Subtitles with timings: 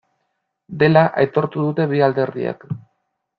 [0.83, 2.67] Dela aitortu dute bi alderdiek.